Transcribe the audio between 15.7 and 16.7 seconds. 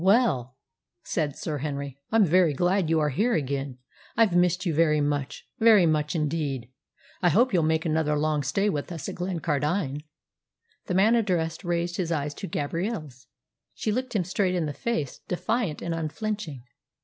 and unflinching.